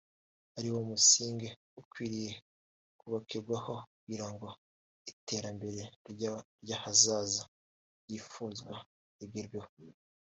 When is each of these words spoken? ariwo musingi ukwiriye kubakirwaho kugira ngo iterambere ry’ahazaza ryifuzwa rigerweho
ariwo 0.57 0.79
musingi 0.89 1.47
ukwiriye 1.81 2.31
kubakirwaho 2.99 3.73
kugira 3.97 4.25
ngo 4.33 4.47
iterambere 5.11 5.81
ry’ahazaza 6.63 7.43
ryifuzwa 8.05 8.73
rigerweho 9.19 9.69